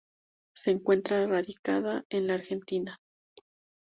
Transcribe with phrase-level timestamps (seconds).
[0.55, 2.97] Se encuentra radicada en la Argentina.